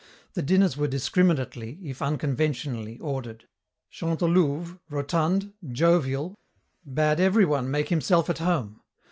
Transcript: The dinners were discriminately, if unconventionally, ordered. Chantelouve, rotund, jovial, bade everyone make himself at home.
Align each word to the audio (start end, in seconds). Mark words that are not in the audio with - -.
The 0.33 0.41
dinners 0.41 0.75
were 0.77 0.87
discriminately, 0.87 1.77
if 1.83 2.01
unconventionally, 2.01 2.97
ordered. 2.97 3.47
Chantelouve, 3.91 4.79
rotund, 4.89 5.53
jovial, 5.71 6.33
bade 6.91 7.19
everyone 7.19 7.69
make 7.69 7.89
himself 7.89 8.27
at 8.27 8.39
home. 8.39 8.81